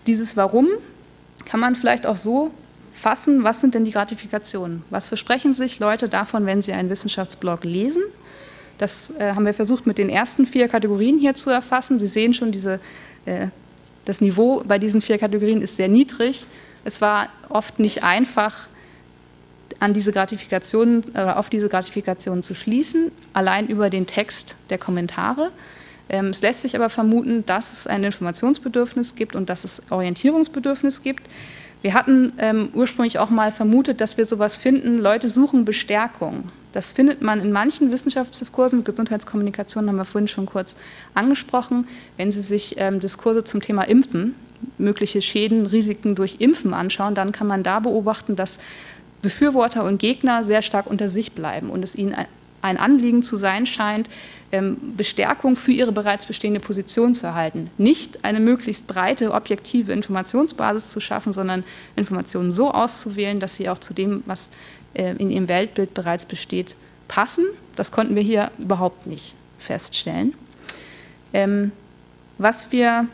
dieses 0.07 0.37
Warum 0.37 0.67
kann 1.45 1.59
man 1.59 1.75
vielleicht 1.75 2.05
auch 2.05 2.17
so 2.17 2.51
fassen, 2.93 3.43
was 3.43 3.61
sind 3.61 3.75
denn 3.75 3.85
die 3.85 3.91
Gratifikationen? 3.91 4.83
Was 4.89 5.07
versprechen 5.07 5.53
sich 5.53 5.79
Leute 5.79 6.07
davon, 6.07 6.45
wenn 6.45 6.61
sie 6.61 6.73
einen 6.73 6.89
Wissenschaftsblog 6.89 7.63
lesen? 7.63 8.03
Das 8.77 9.11
äh, 9.19 9.33
haben 9.33 9.45
wir 9.45 9.53
versucht 9.53 9.87
mit 9.87 9.97
den 9.97 10.09
ersten 10.09 10.45
vier 10.45 10.67
Kategorien 10.67 11.17
hier 11.17 11.35
zu 11.35 11.49
erfassen. 11.49 11.99
Sie 11.99 12.07
sehen 12.07 12.33
schon, 12.33 12.51
diese, 12.51 12.79
äh, 13.25 13.47
das 14.05 14.21
Niveau 14.21 14.63
bei 14.65 14.79
diesen 14.79 15.01
vier 15.01 15.17
Kategorien 15.17 15.61
ist 15.61 15.77
sehr 15.77 15.87
niedrig. 15.87 16.45
Es 16.83 17.01
war 17.01 17.29
oft 17.49 17.79
nicht 17.79 18.03
einfach, 18.03 18.67
an 19.79 19.93
diese 19.93 20.11
Gratifikationen 20.11 21.03
oder 21.11 21.37
auf 21.37 21.49
diese 21.49 21.67
Gratifikationen 21.67 22.43
zu 22.43 22.55
schließen, 22.55 23.11
allein 23.33 23.67
über 23.67 23.89
den 23.89 24.07
Text 24.07 24.55
der 24.69 24.77
Kommentare. 24.77 25.51
Ähm, 26.07 26.27
es 26.27 26.41
lässt 26.41 26.61
sich 26.61 26.75
aber 26.75 26.89
vermuten, 26.89 27.45
dass 27.45 27.73
es 27.73 27.87
ein 27.87 28.03
Informationsbedürfnis 28.03 29.15
gibt 29.15 29.35
und 29.35 29.49
dass 29.49 29.63
es 29.63 29.81
Orientierungsbedürfnis 29.89 31.01
gibt. 31.01 31.27
Wir 31.81 31.93
hatten 31.93 32.33
ähm, 32.37 32.69
ursprünglich 32.73 33.19
auch 33.19 33.29
mal 33.29 33.51
vermutet, 33.51 34.01
dass 34.01 34.17
wir 34.17 34.25
sowas 34.25 34.55
finden, 34.55 34.99
Leute 34.99 35.29
suchen 35.29 35.65
Bestärkung 35.65 36.45
Das 36.75 36.91
findet 36.91 37.21
man 37.21 37.39
in 37.39 37.53
manchen 37.53 37.93
Wissenschaftsdiskursen. 37.93 38.83
Gesundheitskommunikation 38.83 39.87
haben 39.87 39.95
wir 39.95 40.03
vorhin 40.03 40.27
schon 40.27 40.45
kurz 40.45 40.75
angesprochen. 41.13 41.87
Wenn 42.17 42.33
Sie 42.33 42.41
sich 42.41 42.75
ähm, 42.77 42.99
Diskurse 42.99 43.45
zum 43.45 43.61
Thema 43.61 43.83
Impfen, 43.83 44.35
mögliche 44.77 45.21
Schäden, 45.21 45.67
Risiken 45.67 46.15
durch 46.15 46.35
Impfen 46.39 46.73
anschauen, 46.73 47.15
dann 47.15 47.31
kann 47.31 47.47
man 47.47 47.63
da 47.63 47.79
beobachten, 47.79 48.35
dass 48.35 48.59
Befürworter 49.21 49.85
und 49.85 49.99
Gegner 49.99 50.43
sehr 50.43 50.61
stark 50.61 50.87
unter 50.87 51.07
sich 51.07 51.31
bleiben 51.31 51.69
und 51.69 51.81
es 51.81 51.95
ihnen 51.95 52.13
ein 52.65 52.77
Anliegen 52.77 53.21
zu 53.21 53.37
sein 53.37 53.65
scheint, 53.65 54.09
ähm, 54.51 54.95
Bestärkung 54.97 55.55
für 55.55 55.71
ihre 55.71 55.91
bereits 55.91 56.25
bestehende 56.25 56.59
Position 56.59 57.13
zu 57.13 57.27
erhalten. 57.27 57.69
Nicht 57.77 58.25
eine 58.25 58.39
möglichst 58.39 58.87
breite, 58.87 59.31
objektive 59.31 59.93
Informationsbasis 59.93 60.87
zu 60.89 60.99
schaffen, 60.99 61.31
sondern 61.31 61.63
Informationen 61.95 62.51
so 62.51 62.71
auszuwählen, 62.71 63.39
dass 63.39 63.55
sie 63.55 63.69
auch 63.69 63.79
zu 63.79 63.93
dem, 63.93 64.23
was 64.25 64.51
äh, 64.93 65.15
in 65.17 65.29
ihrem 65.29 65.47
Weltbild 65.47 65.93
bereits 65.93 66.25
besteht, 66.25 66.75
passen. 67.07 67.45
Das 67.75 67.91
konnten 67.91 68.15
wir 68.15 68.23
hier 68.23 68.51
überhaupt 68.57 69.05
nicht 69.05 69.35
feststellen. 69.59 70.33
Ähm, 71.33 71.71
was 72.37 72.71
wir 72.71 73.07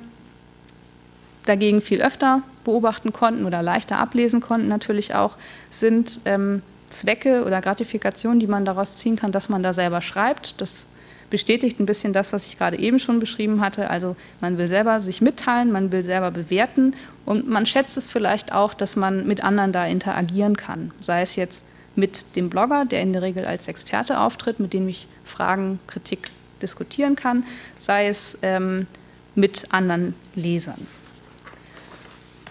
dagegen 1.45 1.81
viel 1.81 2.01
öfter 2.01 2.41
beobachten 2.63 3.11
konnten 3.11 3.45
oder 3.45 3.61
leichter 3.61 3.99
ablesen 3.99 4.39
konnten 4.39 4.67
natürlich 4.67 5.15
auch, 5.15 5.37
sind 5.69 6.21
ähm, 6.25 6.61
Zwecke 6.91 7.45
oder 7.45 7.61
Gratifikationen, 7.61 8.39
die 8.39 8.47
man 8.47 8.65
daraus 8.65 8.97
ziehen 8.97 9.15
kann, 9.15 9.31
dass 9.31 9.49
man 9.49 9.63
da 9.63 9.73
selber 9.73 10.01
schreibt. 10.01 10.61
Das 10.61 10.87
bestätigt 11.29 11.79
ein 11.79 11.85
bisschen 11.87 12.13
das, 12.13 12.33
was 12.33 12.45
ich 12.45 12.59
gerade 12.59 12.77
eben 12.77 12.99
schon 12.99 13.19
beschrieben 13.19 13.61
hatte. 13.61 13.89
Also 13.89 14.15
man 14.41 14.57
will 14.57 14.67
selber 14.67 15.01
sich 15.01 15.21
mitteilen, 15.21 15.71
man 15.71 15.91
will 15.91 16.03
selber 16.03 16.29
bewerten 16.29 16.93
und 17.25 17.49
man 17.49 17.65
schätzt 17.65 17.97
es 17.97 18.09
vielleicht 18.09 18.51
auch, 18.53 18.75
dass 18.75 18.95
man 18.95 19.25
mit 19.25 19.43
anderen 19.43 19.71
da 19.71 19.87
interagieren 19.87 20.55
kann. 20.55 20.91
Sei 20.99 21.21
es 21.21 21.35
jetzt 21.35 21.63
mit 21.95 22.35
dem 22.35 22.49
Blogger, 22.49 22.85
der 22.85 23.01
in 23.01 23.13
der 23.13 23.21
Regel 23.21 23.45
als 23.45 23.67
Experte 23.67 24.19
auftritt, 24.19 24.59
mit 24.59 24.73
dem 24.73 24.87
ich 24.87 25.07
Fragen, 25.23 25.79
Kritik 25.87 26.29
diskutieren 26.61 27.15
kann, 27.15 27.43
sei 27.77 28.07
es 28.07 28.37
ähm, 28.43 28.87
mit 29.33 29.73
anderen 29.73 30.13
Lesern. 30.35 30.87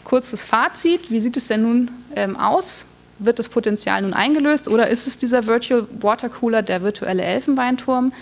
Kurzes 0.05 0.43
Fazit, 0.43 1.11
wie 1.11 1.21
sieht 1.21 1.37
es 1.37 1.47
denn 1.47 1.63
nun 1.63 1.91
ähm, 2.17 2.37
aus? 2.37 2.87
Wird 3.21 3.39
das 3.39 3.49
Potenzial 3.49 4.03
nun 4.03 4.15
eingelöst 4.15 4.67
oder 4.67 4.89
ist 4.89 5.07
es 5.07 5.19
dieser 5.19 5.47
Virtual 5.47 5.87
Water 6.01 6.29
Cooler, 6.29 6.63
der 6.63 6.83
virtuelle 6.83 7.23
Elfenbeinturm? 7.23 8.13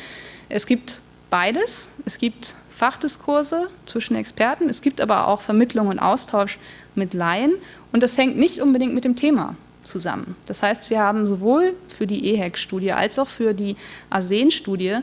Es 0.49 0.67
gibt 0.67 1.01
beides. 1.31 1.89
Es 2.05 2.19
gibt 2.19 2.55
Fachdiskurse 2.71 3.69
zwischen 3.87 4.15
Experten, 4.15 4.69
es 4.69 4.83
gibt 4.83 5.01
aber 5.01 5.27
auch 5.27 5.41
Vermittlung 5.41 5.89
und 5.89 5.99
Austausch 5.99 6.59
mit 6.95 7.13
Laien 7.13 7.55
und 7.91 8.03
das 8.05 8.17
hängt 8.17 8.37
nicht 8.37 8.61
unbedingt 8.61 8.95
mit 8.95 9.05
dem 9.05 9.17
Thema 9.17 9.57
zusammen. 9.83 10.37
Das 10.47 10.63
heißt, 10.63 10.89
wir 10.89 11.01
haben 11.01 11.27
sowohl 11.27 11.75
für 11.89 12.07
die 12.07 12.33
EHEC-Studie 12.33 12.93
als 12.93 13.19
auch 13.19 13.29
für 13.29 13.53
die 13.53 13.77
ASEN-Studie 14.11 14.99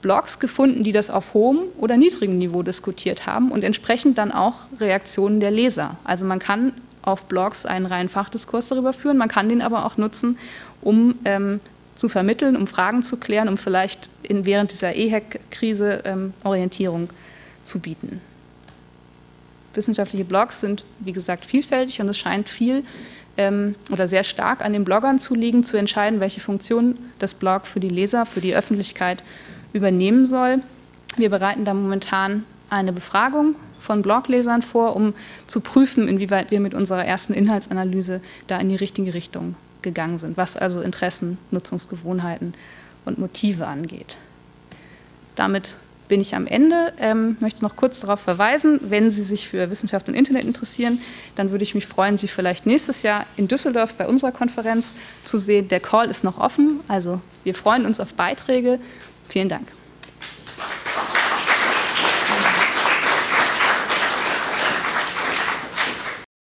Blogs 0.00 0.38
gefunden, 0.38 0.84
die 0.84 0.92
das 0.92 1.10
auf 1.10 1.34
hohem 1.34 1.58
oder 1.76 1.96
niedrigem 1.96 2.38
Niveau 2.38 2.62
diskutiert 2.62 3.26
haben 3.26 3.50
und 3.50 3.64
entsprechend 3.64 4.16
dann 4.16 4.30
auch 4.30 4.62
Reaktionen 4.78 5.40
der 5.40 5.50
Leser. 5.50 5.96
Also 6.04 6.24
man 6.24 6.38
kann 6.38 6.72
auf 7.08 7.24
Blogs 7.24 7.66
einen 7.66 7.86
reinen 7.86 8.08
Fachdiskurs 8.08 8.68
darüber 8.68 8.92
führen, 8.92 9.16
man 9.16 9.28
kann 9.28 9.48
den 9.48 9.62
aber 9.62 9.86
auch 9.86 9.96
nutzen, 9.96 10.38
um 10.80 11.14
ähm, 11.24 11.60
zu 11.94 12.08
vermitteln, 12.08 12.56
um 12.56 12.66
Fragen 12.66 13.02
zu 13.02 13.16
klären, 13.16 13.48
um 13.48 13.56
vielleicht 13.56 14.10
in, 14.22 14.44
während 14.44 14.70
dieser 14.70 14.94
EHEC-Krise 14.94 16.02
ähm, 16.04 16.32
Orientierung 16.44 17.10
zu 17.62 17.80
bieten. 17.80 18.20
Wissenschaftliche 19.74 20.24
Blogs 20.24 20.60
sind, 20.60 20.84
wie 21.00 21.12
gesagt, 21.12 21.44
vielfältig 21.44 22.00
und 22.00 22.08
es 22.08 22.18
scheint 22.18 22.48
viel 22.48 22.84
ähm, 23.36 23.74
oder 23.90 24.06
sehr 24.06 24.24
stark 24.24 24.64
an 24.64 24.72
den 24.72 24.84
Bloggern 24.84 25.18
zu 25.18 25.34
liegen, 25.34 25.64
zu 25.64 25.76
entscheiden, 25.76 26.20
welche 26.20 26.40
Funktion 26.40 26.98
das 27.18 27.34
Blog 27.34 27.66
für 27.66 27.80
die 27.80 27.88
Leser, 27.88 28.26
für 28.26 28.40
die 28.40 28.54
Öffentlichkeit 28.54 29.22
übernehmen 29.72 30.26
soll. 30.26 30.60
Wir 31.16 31.30
bereiten 31.30 31.64
da 31.64 31.74
momentan 31.74 32.44
eine 32.70 32.92
Befragung 32.92 33.56
von 33.80 34.02
Bloglesern 34.02 34.62
vor, 34.62 34.96
um 34.96 35.14
zu 35.46 35.60
prüfen, 35.60 36.08
inwieweit 36.08 36.50
wir 36.50 36.60
mit 36.60 36.74
unserer 36.74 37.04
ersten 37.04 37.34
Inhaltsanalyse 37.34 38.20
da 38.46 38.58
in 38.58 38.68
die 38.68 38.76
richtige 38.76 39.14
Richtung 39.14 39.54
gegangen 39.82 40.18
sind, 40.18 40.36
was 40.36 40.56
also 40.56 40.80
Interessen, 40.80 41.38
Nutzungsgewohnheiten 41.50 42.54
und 43.04 43.18
Motive 43.18 43.66
angeht. 43.66 44.18
Damit 45.36 45.76
bin 46.08 46.20
ich 46.20 46.34
am 46.34 46.46
Ende. 46.46 46.92
Ähm, 46.98 47.36
möchte 47.40 47.62
noch 47.62 47.76
kurz 47.76 48.00
darauf 48.00 48.20
verweisen, 48.20 48.80
wenn 48.82 49.10
Sie 49.10 49.22
sich 49.22 49.48
für 49.48 49.70
Wissenschaft 49.70 50.08
und 50.08 50.14
Internet 50.14 50.44
interessieren, 50.44 51.00
dann 51.36 51.50
würde 51.50 51.62
ich 51.62 51.74
mich 51.74 51.86
freuen, 51.86 52.16
Sie 52.16 52.28
vielleicht 52.28 52.66
nächstes 52.66 53.02
Jahr 53.02 53.26
in 53.36 53.46
Düsseldorf 53.46 53.94
bei 53.94 54.08
unserer 54.08 54.32
Konferenz 54.32 54.94
zu 55.24 55.38
sehen. 55.38 55.68
Der 55.68 55.80
Call 55.80 56.10
ist 56.10 56.24
noch 56.24 56.38
offen, 56.38 56.80
also 56.88 57.20
wir 57.44 57.54
freuen 57.54 57.86
uns 57.86 58.00
auf 58.00 58.14
Beiträge. 58.14 58.80
Vielen 59.28 59.48
Dank. 59.48 59.68